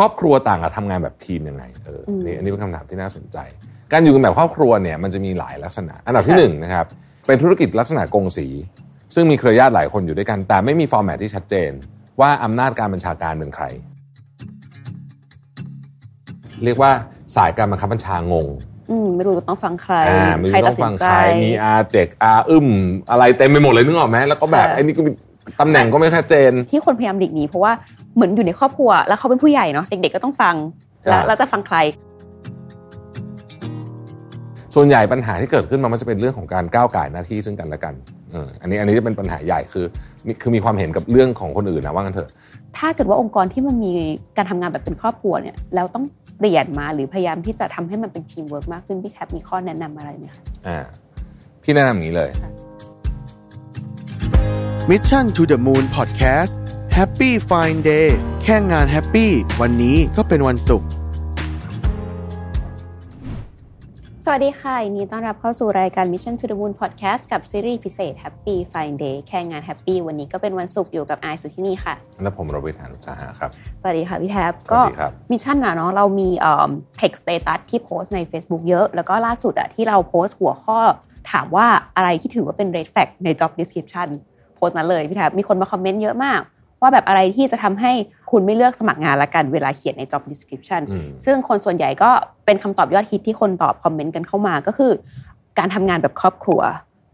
[0.00, 3.38] รอบครัวต่างกับทำงานแบบทีมยังไงเออนี่อันนี้เป็นคำถามที่น่าสนใจ
[3.92, 6.86] การอยู่กันแบบครอบครัวเนี่ยมันจะมีหลายลักษณะ อันดับที่หนึ่งนะครับ
[7.26, 8.46] เป็นธุรกิจลักษณะกงสี
[9.14, 11.70] ซึ่งมีเครือญาติหลายคนอยู่ด้วยกัน แต่ไม่มีฟอร์แมตที่ชัดเจน
[12.20, 13.64] ว่าอำนาจการบัญชาการเป็นใคร
[16.64, 16.90] เรียกว่า
[17.36, 18.46] สายการบังคับบัญชางง
[18.90, 22.68] อืมไม่รู้จะต้องฟังใครอ่าไม่ใครรู้ตัต้ดองสิฟันงใจใครมีอาเจกอาอึม
[23.10, 25.10] อะไรเต็มไปหมดเลยนึกออกไหมแล้วก็แบบค่ะไอ้นี่ก็มี
[25.60, 27.72] ตำแหน่งก็ไม่ชัดเจน ที่คนพยายามหลีกหนีเพราะว่า
[28.14, 30.54] เหมือนอยู่ในครอบครัว แล้วเขาเป็นผู้ใหญ่เนาะเด็ก ๆ ก็ต้องฟัง
[31.06, 31.76] แล้วอ่าเราจะฟังใคร
[34.74, 37.94] ส่วนใหญ่ปัญหาที่เกิดขึ้นมันจะเป็นเรื่องของการก้าวก่ายหน้าที่ซึ่งกันและกัน
[38.32, 39.84] เอออันนี้อันนี้จะเป็นปัญหาใหญ่คือ
[40.26, 42.30] มีคือมีความเห็นกับเรื่องของคนอื่นนะว่างั้นเถอะ
[42.78, 43.92] ถ้าเกิดว่าองค์กรที่มันมี
[44.36, 46.04] การทำงานแบบเป็นครอบครัวเนี่ยแล้วต้อง
[46.38, 50.78] เปลี่ยนมาหรือพยายามที่จะทำให้มันเป็นทีมเวิร์กมากขึ้นพี่แคปมีข้อแนะนำอะไรไหมคะอ่า
[51.62, 52.30] พี่แนะนำอย่างนี้เลย
[54.90, 56.52] Mission to the Moon Podcast
[56.98, 58.08] Happy Fine Day
[58.42, 59.30] แค่งาน Happy
[59.60, 60.88] วันนี้ก็เป็นวันศุกร์
[64.24, 75.12] สวัสดีค่ะยินดีต้อนรับเข้าสู่รายการ Mission to the Moon Podcast กับซีรีส์พิเศษ Happy Fine Day แค่งาน Happy วันนี้ก็เป็นวันศุกร์อยู่กับไอซ์สุที่นี่ค่ะ และผมรวิศ หาญอุตสาหะครับ สวัสดีค่ะพี่แท็ปสวัสดีครับ
[75.30, 80.78] Mission นะเนาะเรามีเอ่อ text status ที่โพสต์ใน Facebook เยอะ แล้วก็ล่าสุดอะที่เราโพสต์หัวข้อ
[81.30, 81.66] ถามว่า
[81.96, 86.40] อะไรที่ถือว่าเป็น red flag ใน job description โพสต์นั้นเลยพี่แท็บมีคนมาคอมเมนต์เยอะมาก
[86.80, 87.92] ว่าแบบอะไรที่จะทำให้
[88.30, 92.10] คุณไม่เลือกสมัครงานละกันเวลาเขียนใน job description อืมซึ่งคนส่วนใหญ่ก็
[92.46, 94.92] เป็นคำตอบยอดฮิตที่คนตอบคอมเมนต์กันเข้ามาก็คือ
[95.58, 96.60] การทำงานแบบครอบครัว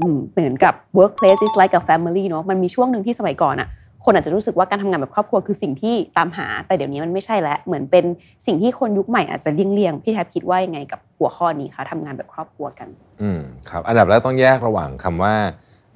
[0.01, 3.69] อืมเหมือนกับ workplace is like a family เนอะมันมีช่วงหนึ่งที่สมัยก่อนอะ
[4.05, 8.05] คนอาจจะรู้สึกว่าการทำงานแบบครอบครัวคือสิ่งที่ตามหา แต่เดี๋ยวนี้มันไม่ใช่แล้ว เหมือนเป็น
[8.47, 12.89] สิ่งที่คนยุคใหม่อาจจะเลี่ยงๆพี่แทบคิดว่ายังไงกับหัวข้อนี้คะทำงานแบบครอบครัวกัน
[13.23, 15.35] อืมครับ อันดับแรกต้องแยกระหว่างคำว่า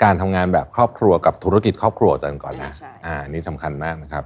[0.02, 4.24] การทำงานแบบครอบครัวกับธุรกิจครอบครัวกันก่อนนะอ่าใช่อ่านี่สำคัญมากนะครับ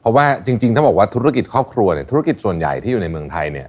[0.00, 3.68] เพราะว่าจริง ๆ ถ้าบอกว่าธุรกิจครอบครัวเนี่ยธุรกิจส่วนใหญ่ที่อยู่ในเมืองไทยเนี่ย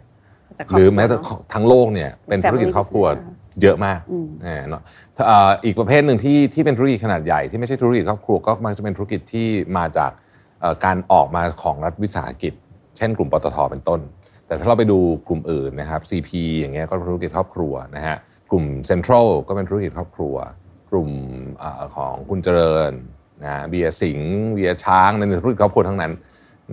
[0.57, 4.81] จะคหบรือแม้คแต่วเนอะทั้งโลกเนี่ยเป็นธุรกิจครอบครัว Family business เยอะมากอืมอ่าเนาะ
[5.15, 9.47] ถ้าเอ่ออีกประเภทหนึ่งที่ที่เป็นธุรกิจขนาดใหญ่ที่ไม่ใช่ธุรกิจครอบครัวก็มักจะเป็นธุรกิจที่
[9.77, 10.11] มาจาก
[10.61, 12.53] เอ่อการออกมาของรัฐวิสาหกิจ
[12.97, 13.99] เช่น กลุ่มปตทเป็นต้น
[14.47, 16.29] แต่ถ้าเราไปดูกลุ่มอื่นนะครับ CP
[16.59, 18.17] อย่างเงี้ยก็เป็นธุรกิจครอบครัวนะฮะ
[18.51, 20.35] กลุ่ม Central ก็เป็นธุรกิจครอบครัว
[20.89, 21.09] กลุ่ม
[21.57, 22.91] เอ่อของคุณเจริญ
[23.43, 26.11] นะเบียร์สิงห์เบียร์ช้างในนธุรกิจครอบครัวทั้งนั้น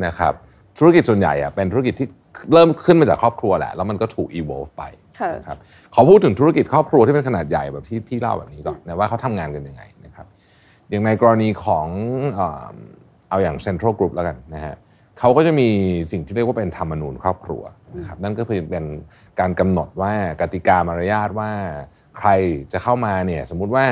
[0.06, 0.32] นะครับ
[0.78, 2.08] ธุรกิจส่วนใหญ่อะเป็นธุรกิจที่
[2.52, 4.82] เริ่มขึ้นมาจากครอบครัวแหละ แล้วมันก็ถูก evolve ไป
[5.20, 5.58] ค่ะนะครับ
[5.94, 10.26] ขอพูดถึงธุรกิจครอบครัวที่เป็นขนาดใหญ่แบบที่พี่เล่าแบบนี้ก่อนนะว่าเขาทำงานกันยังไงนะครับ
[10.90, 11.86] อย่างในกรณีของ
[12.34, 12.74] เอ่อ
[13.30, 14.74] เอาอย่าง Central Group แล้วกันนะฮะ
[15.18, 15.68] เขาก็จะมี
[16.12, 17.62] สิ่งที่เรียกว่าเป็นธรรมนูญครอบครัว
[17.96, 18.84] นะครับนั่นก็คือเป็น
[19.40, 21.50] การกำหนดว่ากติกามารยาทว่า
[22.18, 22.30] ใคร
[22.72, 23.86] จะเข้ามาเนี่ยสมมุติว่า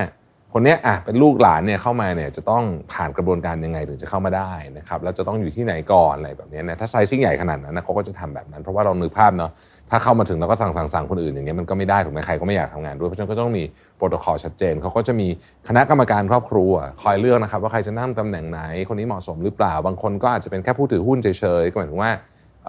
[0.55, 9.51] คนเนี้ยอะเป็นลูกหลานเนี่ยเข้ามาเนี่ยจะต้องผ่านกระบวนการยังไงถึงจะเข้ามาได้นะครับแล้วจะต้องอยู่ที่ไหนก่อนอะไรแบบนี้นะถ้าไซซิ่งใหญ่ขนาดนั้นนะเขาก็จะทำแบบนั้น เพราะว่าเรานึกภาพเนาะ
[9.91, 13.65] ถ้าเข้ามาถึงแล้วก็สั่งสั่งสั่งคนอื่นอย่างเงี้ยมันก็ไม่ได้ถูกไหมใครก็ไม่อยากทำงานด้วยเพราะฉะนั้นก็ต้องมี
[13.97, 15.29] โปรโตคอลชัดเจนเขาก็จะมี
[15.69, 16.73] คณะกรรมการครอบครัว
[17.03, 22.11] คอยเลือกนะครับว่าใครจะนั่งตำแหน่งไหน คนนี้เหมาะสมหรือเปล่าบางคนก็อาจจะเป็นแค่ผู้ถือหุ้นเฉยๆก็หมายถึงว่า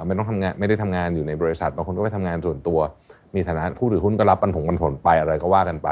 [0.07, 2.79] ไม่ต้องทำงานไม่ได้ทำงานอยู่ในบริษัทบางคนก็ไปทำงานส่วนตัว
[3.35, 5.89] มีฐานะผู้ถือหุ้นก็รับปันผงปันผลไปอะไรก็ว่ากันไป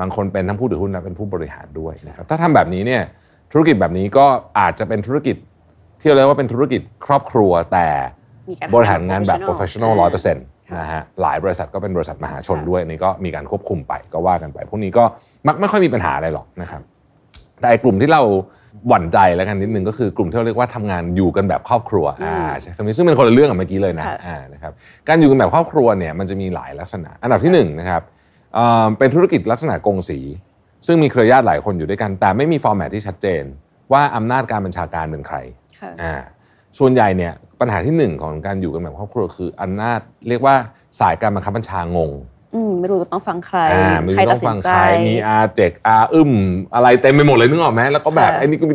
[0.00, 3.02] บางคนเป็นทั้งผู้ถือหุ้นและเป็นผู้บริหารด้วยนะครับถ้าทำแบบนี้เนี่ย
[3.52, 4.26] ธุรกิจแบบนี้ก็
[4.58, 5.36] อาจจะเป็นธุรกิจ
[6.00, 7.88] ที่เราเรียกว่าเป็นธุรกิจครอบครัวแต่
[8.48, 15.04] มีกบริหารงานแบบ professional ร้อยเปอร์เซ็นต์ค่ะนะฮะหลายบริษัทก็เป็นบริษัทมหาชนด้วยอันนี่ก็มีการควบคุมไปก็ว่ากันไป พวกนี้ก็
[15.46, 16.82] มักไม่ค่อยมีปัญหาอะไรหรอกนะครับ
[17.62, 18.22] แต่ไอ้กลุ่มที่เรา
[18.88, 24.72] หวั่นใจแล้วกันนิดนึงก็คือกลุ่มที่เราเรียกว่าทำงานอยู่กันแบบครอบครัวอ่าใช่คำนี้ซึ่งเป็นคนละเรื่องกับเมื่อกี้เลยนะค่ะอ่านะครับ
[25.08, 28.02] การอยู่กันแบบครอบครัวเนี่ยมันจะมีหลายลักษณะ อันดับที่หนึ่งนะครับ
[28.54, 30.18] เอ่อเป็นธุรกิจลักษณะกงสี
[30.86, 33.42] ซึ่งมีเครือญาติหลายคนอยู่ด้วยกัน แต่ไม่มีฟอร์แมตที่ชัดเจน
[33.92, 35.36] ว่าอำนาจการบัญชาการเป็นใคร
[35.80, 36.14] ค่ะอ่า
[36.78, 40.54] ส่วนใหญ่เนี่ยปัญหาที่หนึ่งของการอยู่กันแบบครอบครัวคืออำนาจเรียกว่า
[41.00, 42.31] สายการบังคับบัญชางงอืม
[42.80, 46.32] ไม่รู้จะต้องฟังใครอ่าไม่ใครรู้ตัต้ดองสิฟันงใจใครมีอาเจกอาอึม
[46.74, 48.74] อะไรเต็มไปหมดเลยนึกออกไหมแล้วก็แบบค่ะไอ้นี่ก็มี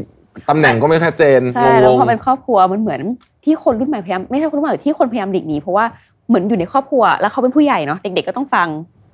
[0.50, 3.02] ตำแหน่งก็ไม่ชัดเจนใช่งแล้วงพอเป็นครอบครัวมันเหมือน
[3.46, 5.86] ที่คนรุ่นใหม่พยายามไม่ใช่คนรุ่นใหม่ที่คนพยายามหลีกหนีเพราะว่า
[6.28, 8.68] เหมือนอยู่ในครอบครัว แล้วเขาเป็นผู้ใหญ่เนาะเด็กๆก็ต้องฟัง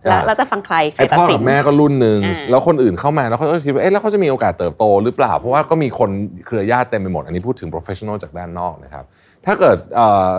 [0.08, 6.10] แล้วเราจะฟังใครๆใครไอ้ตัดพ่อสิกันบแม่ก็รุ่นหนึ่งอ่าแล้วคนอื่นเข้ามาแล้วเขาก็คิดว่าเอ๊ะแล้วเขาจะมีโอกาสเติบโตหรือเปล่า เพราะว่าก็มีคน
[6.46, 9.06] เครือญาติเต็มไปหมด อันนี้พูดถึง professional จากด้านนอกนะครับ
[9.46, 10.32] ถ้าเกิดเอ่อ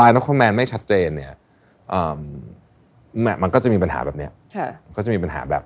[0.00, 1.34] line of command ไม่ชัดเจนเนี่ย
[1.92, 2.00] อื
[3.18, 5.62] มแหม่มันก็จะมีปัญหาแบบเนี้ยค่ะก็จะมีปัญหาแบบ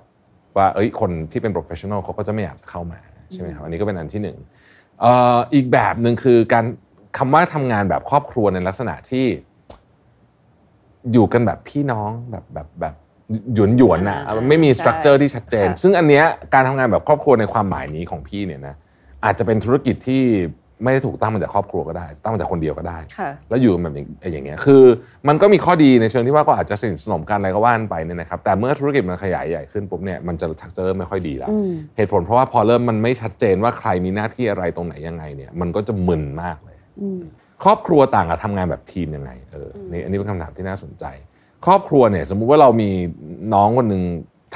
[0.57, 2.99] ว่าเอ้ยคนที่เป็น professional เขาก็จะไม่อยากจะเข้ามา
[3.33, 4.37] ใช่ไหมครับอันนี้ก็เป็นอันที่หนึ่ง
[5.01, 6.65] เอ่ออีกแบบหนึ่งคือการ
[7.17, 9.25] คำว่าทำงานแบบครอบครัวในลักษณะที่
[11.11, 12.95] อยู่กันแบบพี่น้องแบบแบบแบบ
[13.53, 18.75] หยวนหยวนๆน่ะอ่าไม่มีใช่สตรัคเจอร์ที่ชัดเจนค่ะซึ่งอันเนี้ยการทำงานแบบครอบครัวในความหมายนี้ของพี่เนี่ยนะ
[19.25, 20.23] อาจจะเป็นธุรกิจที่
[20.83, 24.83] ไม่ได้ถูกตั้งมาจากครอบครัวก็ได้ ตั้งมาจากคนเดียวก็ได้ค่ะแล้วอยู่กันแบบอย่างอย่างเงี้ยคือ
[25.27, 37.21] มันก็มีข้อดีในเชิงที่ว่าก็อาจจะสนิทสนมกันอะไรก็ว่านไปเนี่ยนะครับแต่เมื่อธุรกิจมันขยายใหญ่ขึ้นปุ๊บเนี่ยมันจะชักจะเริ่มไม่ค่อยดีแล้วอืมเหตุผลเพราะว่าพอเริ่มมันไม่ชัดเจนว่าใครมีหน้าที่อะไรตรงไหนยังไงเนี่ยมันก็จะมึนมากเลยอืม
[37.63, 41.05] ครอบครัวต่างกับทำงานแบบทีมยังไงเอออืมนี่อันนี้เป็นคำถามที่น่าสนใจ
[41.65, 42.89] ครอบครัวเนี่ย สมมุติว่าเรามี
[43.53, 44.03] น้องคนหนึ่ง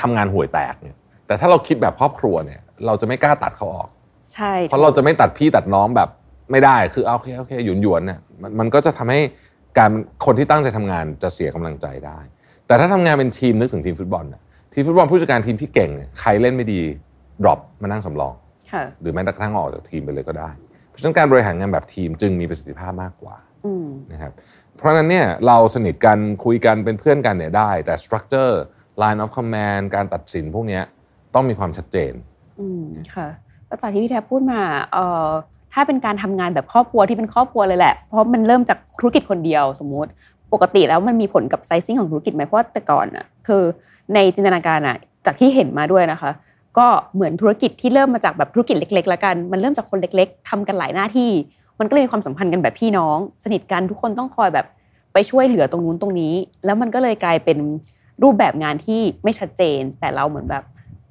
[0.01, 0.95] ทำงานห่วยแตกเนี่ย
[1.27, 3.89] แต่ถ้าเราคิดแบบครอบครัวเนี่ย เราจะไม่กล้าตัดเขาออก
[4.33, 6.09] ใช่เพราะเราจะไม่ตัดพี่ตัดน้องแบบ
[6.51, 9.21] ไม่ได้คือเอาโอเคโอเคหยวนหยวนๆเนี่ยมันมันก็จะทำให้
[9.77, 9.91] การ
[10.25, 12.19] คนที่ตั้งใจทำงานจะเสียกำลังใจได้
[12.67, 14.41] แต่ถ้าทำงานเป็นทีมนึกถึงทีมฟุตบอลนะ
[14.73, 16.81] ทีมฟุตบอลผู้จัดการทีมที่เก่งเนี่ยใครเล่นไม่ดี
[17.43, 18.33] ดรอปมานั่งสำรอง
[18.71, 20.49] ค่ะหรือแม้กระทั่งออกจากทีมไปเลยก็ได้
[20.89, 23.35] เพราะฉะนั้นการบริหารงานแบบทีมจึงมีประสิทธิภาพมากกว่า
[23.65, 24.33] อืมนะครับ
[24.77, 28.53] เพราะฉะนั้นเนี่ยเราสนิทกันคุยกันเป็นเพื่อนกันเนี่ยได้ แต่ structure
[29.01, 30.83] line of command การตัดสินพวกเนี้ย
[31.35, 32.13] ต้องมีความชัดเจน
[32.61, 32.85] อืม
[33.15, 33.27] ค่ะ
[33.67, 34.59] แล้วจากที่พี่แทบพูดมา
[34.93, 35.29] เอ่อ
[35.73, 40.09] ถ้าเป็นการทำงานแบบครอบครัวที่เป็นครอบครัวเลยแหละ เพราะมันเริ่มจากธุรกิจคนเดียวสมมุติ
[40.53, 43.63] ปกติแล้วมันมีผลกับไซซิ่งของธุรกิจไหมเพราะแต่ก่อนอะคือ
[44.13, 46.31] ในจินตนาการอะจากที่เห็นมาด้วยนะคะ
[46.77, 51.31] ก็เหมือนธุรกิจที่เริ่มมาจากแบบธุรกิจเล็กๆแล้วกัน มันเริ่มจากคนเล็ก ๆทำกันหลายหน้าที่
[51.79, 54.65] มันก็เลยมีความสัมพันธ์กันแบบพี่น้อง สนิทกันทุกคนต้องคอยแบบ
[55.13, 56.33] ไปช่วยเหลือตรงนู้นตรงนี้
[56.65, 57.57] แล้วมันก็เลยกลายเป็น
[58.23, 60.63] รูปแบบงานที่ไม่ชัดเจน แต่เราเหมือนแบบ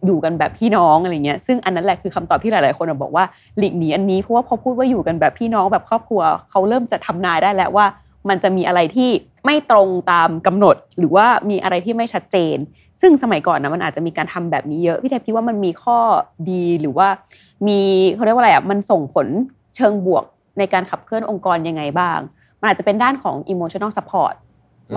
[0.07, 3.25] อยู่กันแบบพี่น้องอะไรเงี้ยซึ่งอันนั้นแหละคือคำตอบที่หลาย ๆ คนบอกว่า
[3.59, 7.87] หลีกหนีอันนี้เพราะว่าพอพูดว่าอยู่กันแบบพี่น้องแบบครอบครัวเขาเริ่มจะทำนายได้แล้วว่า
[8.29, 9.11] มันจะมีอะไรที่
[9.45, 12.57] ไม่ตรงตามกำหนด หรือว่ามีอะไรที่ไม่ชัดเจน
[13.01, 15.99] ซึ่งสมัยก่อนนะมันอาจจะมีการทำแบบนี้เยอะพี่แทบคิดว่ามันมีข้อ
[16.51, 17.09] ดีหรือว่า
[17.67, 17.81] มี
[18.15, 19.27] เขาเรียกว่าอะไรอะมันส่งผล
[19.77, 20.25] เชิงบวก
[20.59, 22.19] ในการขับเคลื่อนองค์กรยังไงบ้าง
[22.61, 24.35] มันอาจจะเป็นด้านของ emotional support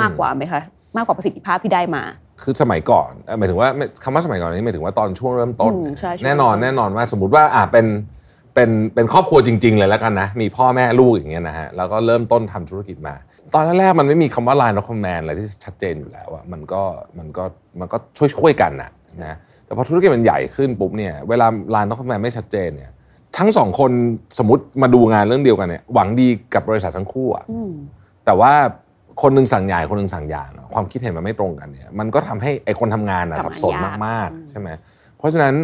[0.01, 0.61] มากกว่าไหมคะ
[0.97, 2.03] มากกว่าประสิทธิภาพที่ได้มา
[2.43, 7.85] คือสมัยก่อนเอ่อหมายถึงว่าไม่คำว่าสมัยก่อนนี้หมายถึงว่าตอนช่วงเริ่มต้นอืมใช่ช่วงแน่นอนเริ่มต้นแน่นอนว่าสมมติว่าอะเป็น
[8.53, 13.15] เป็นเป็นครอบครัวจริง ๆ เลยแล้วกันนะ มีพ่อแม่ลูกอย่างเงี้ยนะฮะแล้วก็เริ่มต้นทำธุรกิจมา
[13.53, 16.81] ตอนแรกๆมันไม่มีคำว่า line of command อะไรที่ชัดเจนอยู่แล้วอะมันก็
[17.19, 17.43] มันก็
[17.79, 18.89] มันก็ช่วยช่วยๆกันนะ
[19.23, 22.91] นะแต่พอธุรกิจมันใหญ่ขึ้นปุ๊บเนี่ยเวลา line of command ไม่ชัดเจนเนี่ย
[23.37, 23.91] ทั้งสองคน
[24.37, 27.71] สมมติมาดูงานเรื่องเดียวกันเนี่ยหวังดีกับบริษัททั้งคู่อะอืม
[28.25, 28.53] แต่ว่า
[29.21, 34.69] คนหนึงสั่งใหญ่คนหนึงสั่งอย่างอะความคิดเห็นมันไม่ตรงกันเนี่ยมันก็ทำให้ไอคนทำงานอะทำงานสับสนยากมากอืมๆใช่ไหม
[35.17, 35.55] เพราะฉะนั้น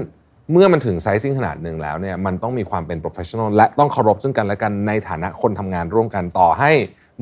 [0.52, 6.72] เมื่อมันถึงไซซิ่งขนาดหนึ่งแล้วเนี่ยมันต้องมีความเป็น professional และต้องเคารพซึ่งกันและกันในฐานะคนทำงานร่วมกันต่อให้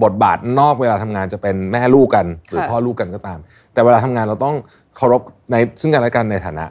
[0.04, 3.39] บทบาทนอกเวลาทำงานจะเป็นแม่ลูกกัน หรือค่ะพ่อลูกกันก็ตาม
[3.74, 4.56] แต่เวลาทำงานเราต้อง
[4.95, 6.66] เคารพในซึ่งกันและกันในฐานะ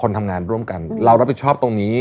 [0.00, 1.94] คนทำงานร่วมกัน เรารับผิดชอบตรงนี้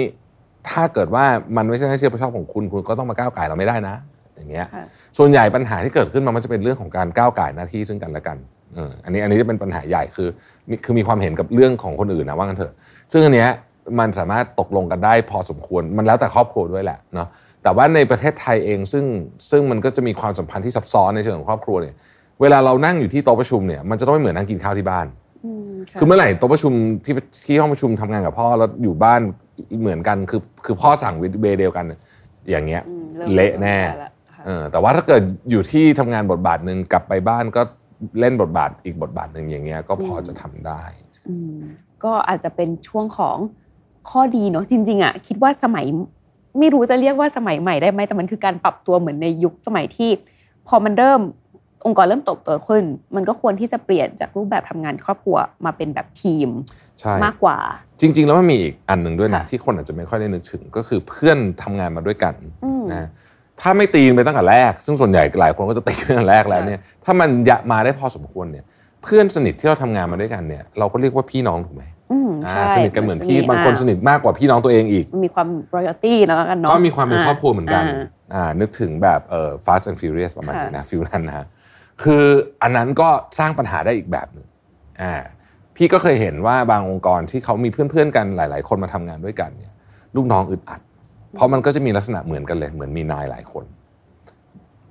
[0.69, 1.25] ถ้าเกิดว่า
[1.57, 3.95] มันไม่ใช่หน้าที่รับผิดชอบของคุณ คุณก็ต้องมาก้าวไก่ายเราไม่ได้นะ
[4.37, 4.85] อย่างเงี้ยค่ะ
[5.17, 8.37] ส่วนใหญ่ปัญหาที่เกิดขึ้นมันจะเป็นเรื่องของการก้าวไก่ายหน้าที่ซึ่งกันและกัน
[8.75, 10.27] เอออันนี้อันนี้จะเป็นปัญหาใหญ่คือ
[10.69, 12.73] มีคือมีความเห็นกับเรื่องของคนอื่นนะว่างั้นเถอะ
[13.11, 13.49] ซึ่งอันเนี้ย
[13.99, 17.27] มันสามารถตกลงกันได้พอสมควรมันแล้วแต่ครอบครัวด้วยแหละเนาะ
[17.63, 19.05] แต่ว่าในประเทศไทยเองซึ่ง
[19.49, 21.95] ซึ่งมันก็จะมีความสัมพันธ์ที่ซับซ้อนในเชิงของครอบครัวเนี่ย
[22.41, 25.05] เวลาเรานั่งอยู่ที่โต๊ะประชุมเนี่ยมันจะต้องไม่เหมือนนั่งกินข้าวที่บ้าน
[25.45, 26.73] อืมะคือเมื่อไหร่โต๊ะประชุม
[27.05, 27.13] ที่
[27.45, 29.21] ที่ห้องประชุมทำงานกับพ่อแล้วอยู่บ้าน
[29.81, 31.85] เหมือนกันคือคือพ่อสั่งเวย์เดียวกัน
[32.49, 34.12] อย่างเงี้ยอืมริ่มเละแน่ล้วค่ะเออ
[34.71, 37.61] แต่ว่าถ้าเกิดอยู่ที่ทำงานบทบาทหนึ่งกลับไปบ้านก็
[38.19, 40.81] เล่นบทบาทอีกบทบาทหนึ่งอย่างเงี้ยก็พอจะทำได้
[41.27, 41.57] อืม
[42.03, 43.37] ก็อาจจะเป็นช่วงของ
[44.09, 45.85] ข้อดีเนาะจริง ๆอะคิดว่าสมัย
[46.59, 50.09] ไม่รู้จะเรียกว่าสมัยใหม่ได้ไหมแต่มันคือการปรับตัวเหมือนในยุคสมัยที่
[50.67, 51.21] พอมันเริ่ม
[51.85, 52.83] องค์กรเริ่มโตโตขึ้น
[53.15, 56.49] มันก็ควรที่จะเปลี่ยนจากรูปแบบทำงานครอบครัวมาเป็นแบบทีม
[56.99, 57.57] ใช่มากกว่า
[57.99, 62.33] จริง ๆ แล้วมันมีอีกอันหนึ่งด้วยนะค่ะที่คนอาจจะไม่ค่อยได้นึกถึงก็คือเพื่อนทำงานมาด้วยกัน
[62.65, 63.07] อืมนะ
[63.61, 68.65] ถ้าไม่ตีกันไปตั้งแต่แรก ซึ่งส่วนใหญ่หลายคนก็จะตีกันตั้งแต่แรกแล้วเนี่ยถ้ามันยะมาได้พอสมควรเนี่ย
[69.03, 81.45] เพื่อนสนิทที่เราทำงานมาด้วยกันเนี่ยเราก็เรียกว่าพี่น้องถูกไหมอืมอ่าใช่สนิทกันเหมือนพี่จะบางคนสนิทมากกว่าพี่น้องตัวเองอีกมันมีความ royalty แล้วกันเนาะก็มีความเป็นครอบครัวเหมือนกันอ่าอ่านึกถึงแบบเอ่อ Fast and Furious ประมาณค่ะนี้นะฟิลนั้นนะฮะ
[82.03, 82.23] คือ
[82.61, 84.45] อันนั้นก็สร้างปัญหาได้อีกแบบหนึ่ง
[85.01, 85.13] อ่า
[85.75, 89.73] พี่ก็เคยเห็นว่าบางองค์กรที่เขามีเพื่อนๆกันหลาย ๆ คนมาทำงานด้วยกันเนี่ย
[90.15, 90.81] ลูกน้องอึดอัด
[91.35, 93.65] เพราะมันก็จะมีลักษณะเหมือนกันเลย เหมือนมีนายหลายคน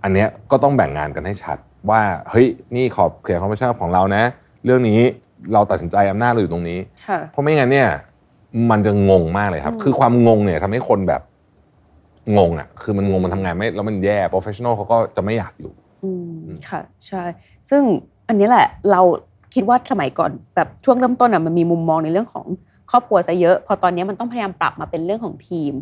[0.03, 1.59] อันเนี้ยก็ต้องแบ่งงานกันให้ชัด
[1.91, 2.47] ว่าเฮ้ย
[2.77, 4.23] นี่ขอบเขตความรับผิดชอบของเรานะ
[4.65, 5.01] เรื่องนี้
[5.53, 7.89] เราตัดสินใจอำนาจเราอยู่ตรงนี้ค่ะเพราะไม่งั้นเนี่ย
[8.71, 11.23] มันจะงงมากเลยครับอืมคือความงงเนี่ยทำให้คนแบบ
[12.39, 15.73] งงอะ คือมันงงมันทำงานไม่แล้วมันแย่ professional เขาก็จะไม่อยากอยู่
[16.05, 17.23] อืมค่ะใช่
[17.71, 17.83] ซึ่ง
[18.29, 19.01] อันนี้แหละเรา
[19.55, 22.47] คิดว่าสมัยก่อนแบบช่วงเริ่มต้นอะมันมีมุมมองในเรื่องของ
[22.91, 25.73] ครอบครัวซะเยอะ พอตอนนี้มันต้องพยายามปรับมาเป็นเรื่องของทีม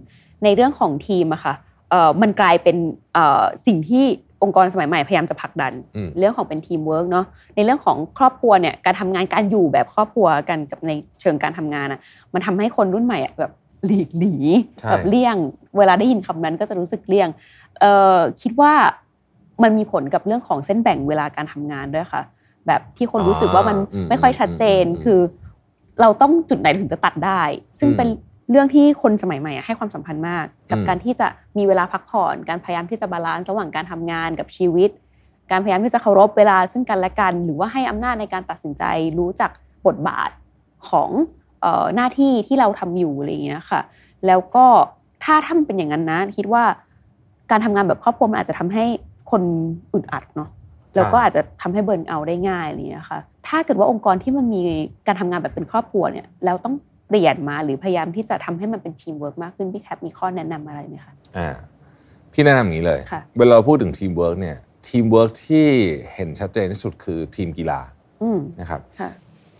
[0.44, 1.54] ในเรื่องของทีมอะค่ะ
[1.90, 2.76] เอ่อมันกลายเป็น
[3.14, 4.04] เอ่อสิ่งที่
[4.42, 7.24] องค์กรสมัยใหม่พยายามจะผลักดันอืมเรื่องของเป็นทีมเวิร์กเนาะ
[7.56, 12.00] ในเรื่องของครอบครัวเนี่ยการทำงานการอยู่แบบครอบครัวกันกับในเชิงการทำงานอะ
[12.34, 13.52] มันทำให้คนรุ่นใหม่อะแบบ
[13.86, 14.34] หลีกหนี
[14.78, 15.36] ใช่แบบเลี่ยง
[15.78, 17.28] เวลาได้ยินคำนั้นก็จะรู้สึกเลี่ยง
[17.80, 18.72] เอ่อคิดว่า
[19.62, 22.22] มันมีผลกับเรื่องของเส้นแบ่งเวลาการทำงานด้วยค่ะ
[22.66, 25.20] แบบที่คนรู้สึกว่ามันอืมไม่ค่อยชัดเจนอืมอืมคือ
[26.00, 27.42] เราต้องจุดไหนถึงจะตัดได้
[27.78, 28.08] ซึ่งอืมเป็น
[28.50, 31.26] เรื่องที่คนสมัยใหม่อะให้ความสำคัญมาก กับอืมการที่จะ
[31.58, 34.90] มีเวลาพักผ่อน การพยายามที่จะ balance ระหว่างการทำงานกับชีวิต
[35.50, 38.84] การพยายามที่จะเคารพเวลาซึ่งกันและกัน หรือว่าให้อำนาจในการตัดสินใจ
[39.18, 39.50] รู้จัก
[39.86, 40.30] บทบาท
[40.88, 41.10] ของ
[41.60, 43.80] เอ่อหน้าที่ที่เราทำอยู่อะไรอย่างเงี้ยค่ะ
[44.26, 44.66] แล้วก็
[45.24, 46.64] ถ้าทำเป็นอย่างนั้นนะคิดว่า
[47.50, 48.84] การทำงานแบบครอบครัวมันอาจจะทำให้
[49.30, 49.42] คน
[49.94, 50.48] อึดอัดเนาะ
[50.96, 54.62] แล้วก็อาจจะทำให้ burnout ได้ง่ายอะไรอย่างเงี้ยค่ะ ถ้าเกิดว่าองค์กรที่มันมี
[55.06, 56.74] การทำงานแบบเป็นครอบครัวเนี่ยแล้วต้อง
[57.10, 61.48] เปลี่ยนมาหรือพยายามที่จะทำให้มันเป็นทีมเวิร์กมากขึ้นพี่แท็ปมีข้อแนะนำอะไรไหมคะอ่า
[62.32, 64.56] พี่แนะนำอย่างนี้เลยค่ะเวลาเราพูดถึงทีมเวิร์กเนี่ย
[64.88, 65.66] ทีมเวิร์กที่
[66.14, 67.80] เห็นชัดเจนที่สุดคือทีมกีฬา
[68.22, 69.10] อืมนะครับค่ะ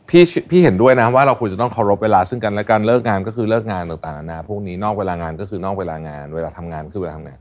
[0.09, 7.39] พี่พี่เห็นด้วยนะว่าเราควรจะต้องเคารพเวลาซึ่งกันและกันเลิกงานก็คือเลิกงานต่างๆนานาพวกนี้นอกเวลางานก็คือนอกเวลางาน เวลาทำงานคือเวลาทำงาน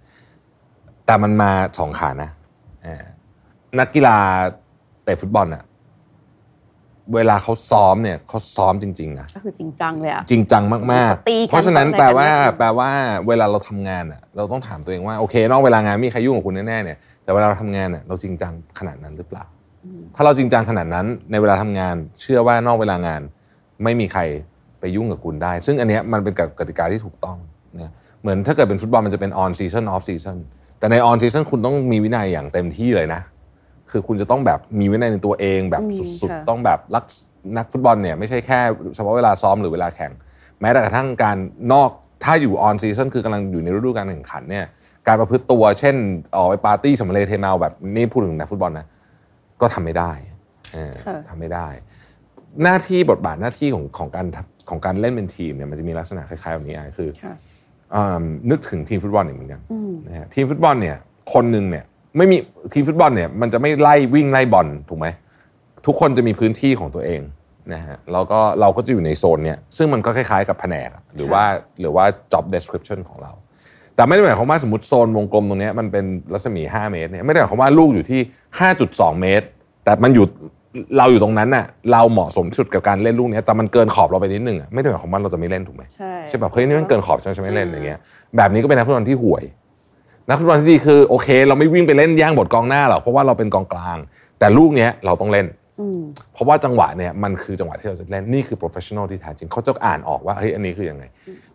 [1.06, 2.30] แต่มันมาสองขานะ
[2.86, 3.04] อ่า
[3.80, 4.18] นักกีฬา
[5.04, 5.64] เตะฟุตบอลอะ
[7.16, 10.64] เวลาเขาซ้อมเนี่ยเขาซ้อมจริงๆนะก็คือจริงจังเลยอะจริงจัง
[10.94, 12.90] มากตีกันๆเพราะฉะนั้นอะไรกันแปลว่าเนี่ยแปลว่า
[13.28, 19.46] เวลาเราทำงานอะเราต้องถามตัวเองว่าโอเค นอกเวลางานไม่มีใครยุ่งกับคุณแน่ๆเนี่ยแต่เวลาเราทำงานอะเราจริงจังขนาดนั้นหรือเปล่า
[19.86, 23.22] อืมถ้าเราจริงจังขนาดนั้นในเวลาทำงาน เชื่อว่านอกเวลางาน
[23.84, 24.22] ไม่มีใคร
[24.80, 27.38] ไปยุ่งกับคุณได้ ซึ่งอันเนี้ยมันเป็นกติกาที่ถูกต้อง
[27.80, 30.38] นะเหมือนถ้าเกิดเป็นฟุตบอลมันจะเป็น on season off season
[30.80, 33.22] แต่ใน on season คุณต้องมีวินัยอย่างเต็มที่เลยนะ
[33.92, 35.92] คือคุณจะต้องแบบมีวินัยในตัวเองแบบอืม
[36.22, 37.06] สุดค่ะๆต้องแบบรัก
[37.58, 38.60] นักฟุตบอลเนี่ยไม่ใช่แค่
[38.96, 40.12] เฉพาะเวลาซ้อมหรือเวลาแข่ง
[40.62, 41.38] แม้แต่กระทั่งการ
[41.74, 41.90] นอก
[42.24, 44.66] ถ้าอยู่ on season คือกำลังอยู่ในฤดูการแข่งขันเนี่ย
[45.08, 45.96] การประพฤติตัวเช่น
[46.36, 48.88] ออกไปปาร์ตี้สำเร็จเทเมาแบบนี่พูดถึงนักฟุตบอลนะ
[49.62, 50.12] ก็ทำไม่ได้
[50.74, 51.68] เออค่ะทำไม่ได้
[52.64, 54.26] หน้าที่บทบาทหน้าที่ของของการ
[54.70, 57.34] ของการเล่นเป็นทีมเนี่ยมันจะมีลักษณะคล้ายๆแบบนี้อะคือค่ะ
[57.94, 60.98] อ่านึกถึงทีมฟุตบอลอีกเหมือนกันอืมนะฮะทีมฟุตบอลเนี่ย
[61.34, 61.86] คนหนึ่งเนี่ย
[62.18, 62.38] ไม่มี
[62.74, 65.08] ทีมฟุตบอลเนี่ยมันจะไม่ไล่วิ่งไล่บอลถูกไหม
[65.86, 67.22] ทุกคนจะมีพื้นที่ของตัวเอง
[67.74, 71.44] นะฮะแล้วก็เราก็จะอยู่ในโซนเนี่ยซึ่งมันก็คล้ายๆกับแผนกอะหรือว่า
[71.80, 73.32] หรือว่า job description ของเรา
[73.96, 78.20] แต่ไม่ได้หมายความว่าสมมติโซนวงกลมตรงเนี้ยมันเป็นรัศมี 5 เมตรเนี่ยไม่ได้หมายความว่าลูกอยู่ที่
[78.72, 79.46] 5.2 เมตร
[79.84, 80.26] แต่มันอยู่
[80.98, 88.00] เราอยู่ตรงนั้นน่ะเราเหมาะสมที่สุดกับการเล่นลูกเนี้ยแต่มันเกินขอบเราไปนิดนึงอะไม่ได้หมายความว่าเราจะไม่เล่นถูกไหมใช่ใช่แบบเฮ้ยนี่มันเกินขอบฉันจะไม่เล่นอย่างเงี้ย
[88.38, 89.44] แบบนี้ก็เป็นนักฟุตบอลที่ห่วย
[90.30, 93.98] นักฟุตบอลที่ดีคือโอเค เราไม่วิ่งไปเล่นแย่งบทกองหน้าหรอกเพราะว่าเราเป็นกองกลาง
[94.40, 95.48] แต่ลูกเนี้ยเราต้องเล่น
[95.80, 96.02] อืม
[96.34, 101.04] เพราะว่าจังหวะเนี่ยมันคือจังหวะที่เราจะเล่นนี่คือ professional ที่แท้จริงเขาจะอ่านออกว่าเฮ้ยอันนี้คือยังไง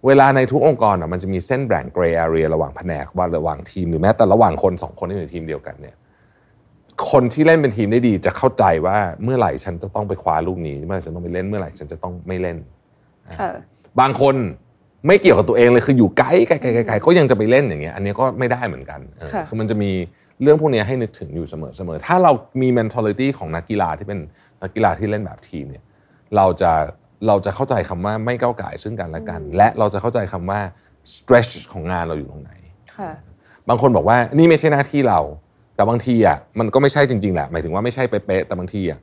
[0.06, 5.96] เวลาในทุกองค์กรอะมันจะมีเส้นแบ่ง gray area ระหว่างแผนกว่าระหว่างทีมหรือแม้แต่ระหว่างคนสองคนที่อยู่ในทีมเดียวกันเนี่ย
[7.10, 12.56] คนที่เล่นเป็นทีมได้ดีจะเข้าใจว่าเมื่อไหร่ฉันจะต้องไปคว้าลูกนี้เมื่อไหร่ฉันต้องไปเล่นเมื่อไหร่ฉันจะต้องไม่เล่น
[13.40, 13.50] ค่ะ
[14.00, 14.36] บางคน
[15.06, 19.90] ไม่เกี่ยวกับตัวเองเลยคืออยู่ไกลไกลไกลไกลก็ยังจะไปเล่นอย่างเงี้ยอันนี้ก็ไม่ได้เหมือนกันเออค่ะคือมันจะมี
[20.42, 22.32] เรื่องพวกนี้ให้นึกถึงอยู่เสมอเสมอถ้าเรา
[22.62, 24.20] มี mentality ของนักกีฬาที่เป็น
[24.62, 25.84] นักกีฬาที่เล่นแบบทีมเนี่ย
[26.36, 26.72] เราจะ
[27.26, 30.60] เราจะเข้าใจคำว่าไม่ก้าวไก่ายซึ่งกันและกัน และเราจะเข้าใจคำว่า
[31.14, 32.52] stretch ของงานเราอยู่ตรงไหน
[32.96, 33.10] ค่ะ
[33.68, 35.20] บางคนบอกว่านี่ไม่ใช่หน้าที่เรา
[35.76, 38.98] แต่บางทีอะมันก็ไม่ใช่จริงๆแหละหมายถึงว่าไม่ใช่เป๊ะๆแต่บางทีอะ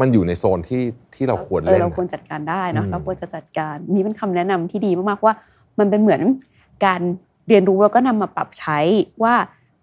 [0.00, 0.82] มันอยู่ในโซนที่
[1.14, 5.34] ที่เราควรเออเล่นเราอะควรจัดการได้เนอะอืมเราควรจะจัดการนี่เป็นคำแนะนำที่ดีมากๆว่า
[5.78, 6.20] มันเป็นเหมือน
[6.84, 7.00] การ
[7.48, 8.78] เรียนรู้แล้วก็นำมาปรับใช้
[9.22, 9.34] ว่า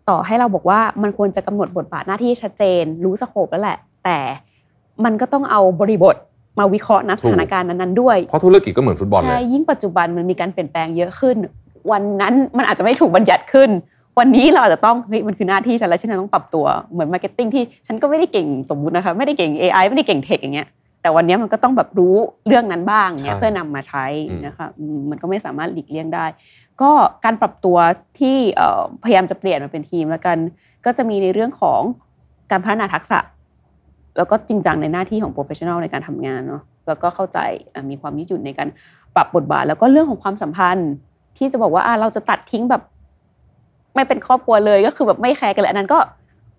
[0.10, 4.20] ต่อให้เราบอกว่ามันควรจะกำหนดบทบาทหน้าที่ชัดเจน รู้สโคปแล้วแหละ แต่
[5.06, 6.16] มันก็ต้องเอาบริบท
[6.60, 11.38] มาวิเคราะห์ณสถานการณ์นั้นๆด้วย เพราะธุรกิจก็เหมือนฟุตบอลเลใช่ยยิ่งปัจจุบันมันมีการเปลี่ยนแปลงเยอะขึ้น
[11.92, 13.70] วันนั้นมันอาจจะไม่ถูกบัญญัติขึ้น
[14.20, 20.68] วันนี้เราอาจจะต้องเฮ้ยมันคือหน้าที่ฉันแล้วฉันต้องปรับตัวเหมือน marketing ที่ฉันก็ไม่ได้เก่งสมมตินะคะไม่ได้เก่ง AI ไม่ได้เก่ง tech อย่างเงี้ย
[21.02, 22.16] แต่วันนี้มันก็ต้องแบบรู้
[22.48, 24.06] เรื่องนั้นบ้างเนี้ยเพื่อนำมาใช้
[24.46, 24.68] นะคะ
[25.10, 26.26] มันก็ไม่สามารถหลีกเลี่ยงได้
[26.82, 26.92] ก็
[27.26, 27.78] การปรับตัว
[28.20, 28.38] ที่
[29.04, 30.38] พยายามจะเปลี่ยนมาเป็นทีมแล้วกัน
[30.86, 31.82] ก็จะมีในเรื่องของ
[32.52, 33.20] การพัฒนาทักษะ
[34.18, 37.40] แล้วก็จริงจังในหน้าที่ของ professional ในการทำงานเนาะแล้วก็เข้าใจ
[37.90, 38.68] มีความยืดหยุ่นในการ
[39.16, 40.92] ปรับบทบาท แล้วก็เรื่องของความสัมพันธ์
[41.38, 42.82] ที่จะบอกว่าเราจะตัดทิ้งแบบ
[43.96, 46.00] ไม่เป็นครอบครัวเลยก็คือแบบไม่แคร์กันเลยอันนั้นก็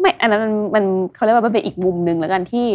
[0.01, 0.85] ไม่อันนั้นมันมัน
[1.15, 2.67] เขาเรียกว่ามันเป็นอีกมุมหนึ่งแล้วกันที่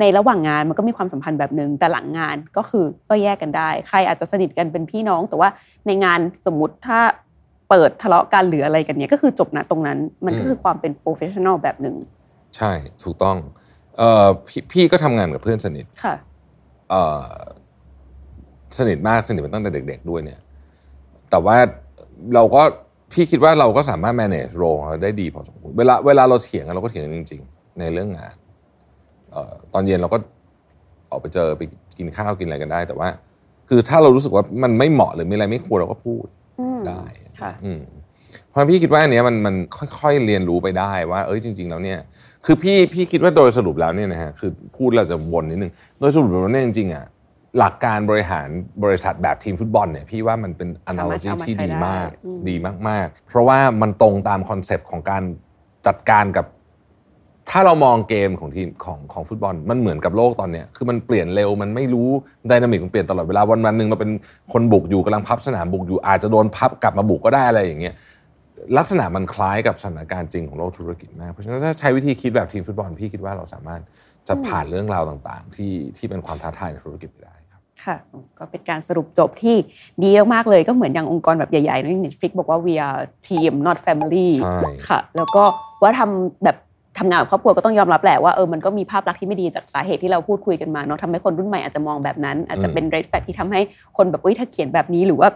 [0.00, 5.48] ในระหว่างงานมันก็มีความสัมพันธ์แบบหนึ่งแต่หลังงานก็คือก็แยกกันได้ ใครอาจจะสนิทกันเป็นพี่น้อง แต่ว่า
[5.86, 7.00] ในงานสมมุติถ้า
[7.70, 11.96] เปิดทะเลาะกันหรืออะไรกันเนี้ยก็คือจบนะตรงนั้น มันก็คือความเป็น professional แบบหนึ่ง
[12.56, 12.72] ใช่
[13.02, 13.36] ถูกต้อง
[13.98, 16.14] เอ่อพี่พี่ก็ทำงานกับเพื่อนสนิทค่ะ
[16.90, 17.24] เอ่อ
[18.78, 20.40] สนิทมากสนิทมาตั้งแต่เด็ก ๆ ด้วยเนี่ย
[21.30, 21.56] แต่ว่า
[22.34, 22.62] เราก็
[23.16, 28.34] พี่คิดว่าเราก็สามารถ manage role ของเราได้ดีพอสมควรเวลาเวลาเราเถียงกันเราก็เถียงกันจริง ๆ ในเรื่องงาน
[29.32, 30.18] เอ่อตอนเย็นเราก็
[31.10, 31.62] ออกไปเจอไป
[31.98, 33.08] กินข้าวกินอะไรกันได้ แต่ว่า
[33.68, 36.26] คือถ้าเรารู้สึกว่ามันไม่เหมาะหรือมีอะไรไม่ควรเราก็พูด
[36.60, 37.02] อืมได้
[37.40, 37.82] ค่ะอืม
[38.48, 39.54] เพราะฉะนั้นพี่คิดว่าอันเนี้ยมันมัน
[39.98, 41.98] ค่อยๆเรียนรู้ไปได้ว่า เอ้ยจริง ๆ แล้วเนี่ย
[42.46, 47.04] คือพี่พี่คิดว่าโดยสรุปแล้วเนี่ยนะฮะคือพูดเราจะวนนิดนึงโดยสรุปแล้วเนี่ยจริงๆอะ
[47.58, 48.48] หลักการบริหาร
[48.84, 52.56] บริษัทแบบทีมฟุตบอลเนี่ยพี่ว่ามันเป็นสามารถ analogy เอามาที่ใช้ดีได้มากอืมดี
[52.88, 55.22] มาก ๆ เพราะว่ามันตรงตาม concept ของการ
[55.86, 56.46] จัดการกับ
[57.50, 62.08] ถ้าเรามองเกมของทีมของของฟุตบอล มันเหมือนกับโลกตอนเนี้ยคือมันเปลี่ยนเร็วมันไม่รู้
[62.48, 64.10] dynamic มันเปลี่ยนตลอดเวลาวันวันๆหนึ่งเราเป็น
[64.52, 67.94] คนบุกอยู่กำลังพับสนามบุกอยู่อาจจะโดนพับกลับมาบุกก็ได้อะไรอย่างเงี้ย
[68.76, 73.80] ลักษณะมันคล้ายกับสถานการณ์จริงของโลกธุรกิจมาก เพราะฉะนั้นถ้าใช้วิธีคิดแบบทีมฟุตบอลพี่คิดว่าเราสามารถ
[74.28, 77.35] จะผ่านเรื่องราวต่าง ๆ ที่ที่เป็นความท้าทายในธุรกิจไปได้
[77.84, 79.56] ครับค่ะก็เป็นการสรุปจบที่
[80.02, 85.42] ดีมากๆเลยก็เหมือนอย่างองค์กรแบบใหญ่ๆนะอย่าง Netflix บอกว่า we are team not family ใช่ค่ะ แล้วก็
[85.82, 86.56] ว่าทำแบบ
[86.98, 93.60] ทำงานกับครอบครัวก็ต้องยอมรับแหละว่าเออมันก็มีภาพลักษณ์ที่ไม่ดีจากสาเหตุที่เราพูดคุยกันมาเนาะทำให้คนรุ่นใหม่อาจจะมองแบบนั้น อาจจะเป็น red flag ที่ทำให้
[93.96, 95.28] คนแบบเอ้ยถ้าเขียนแบบนี้หรือว่า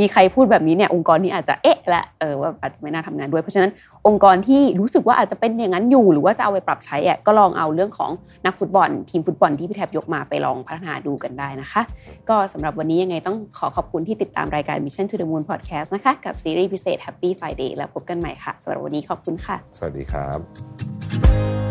[0.00, 3.70] มีใครพูดแบบนี้เนี่ยองค์กรนี้อาจจะเอ๊ะละเออว่าอาจจะไม่น่าทำงานด้วย เพราะฉะนั้น
[4.06, 8.10] องค์กรที่รู้สึกว่าอาจจะเป็นอย่างนั้นอยู่ หรือว่าจะเอาไปปรับใช้อะก็ลองเอาเรื่องของ
[8.46, 11.82] นักฟุตบอล ทีมฟุตบอลที่พี่แทบยกมาไปลองพัฒนาดูกันได้นะคะ
[12.28, 20.38] ก็สำหรับวันนี้ยังไงต้องขอขอบคุณที่ติดตามรายการ Mission to the Moon Podcast นะคะกับซีรีส์พิเศษ Happy Friday แล้วพบกันใหม่ค่ะสำหรับวันนี้ขอบคุณค่ะ สวัสดีครับ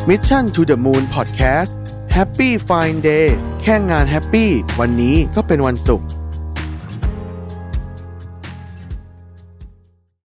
[0.10, 1.72] Mission to the Moon Podcast
[2.18, 3.28] Happy Fine Day
[3.62, 4.50] แค่งานแฮปปี้
[4.80, 6.08] วันนี้ก็เป็นวันศุกร์